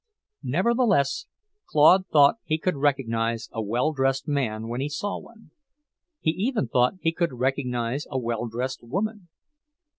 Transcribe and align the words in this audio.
Nevertheless, 0.41 1.27
Claude 1.67 2.07
thought 2.07 2.39
he 2.43 2.57
could 2.57 2.75
recognize 2.77 3.49
a 3.51 3.61
well 3.61 3.93
dressed 3.93 4.27
man 4.27 4.67
when 4.67 4.81
he 4.81 4.89
saw 4.89 5.19
one. 5.19 5.51
He 6.21 6.31
even 6.31 6.67
thought 6.67 6.95
he 7.01 7.11
could 7.11 7.33
recognize 7.33 8.07
a 8.09 8.17
well 8.17 8.47
dressed 8.47 8.81
woman. 8.81 9.27